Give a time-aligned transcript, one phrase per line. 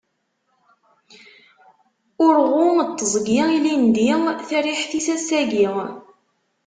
[2.25, 4.09] Urɣu n teẓgi ilindi,
[4.47, 5.67] tariḥt-is, ass-agi.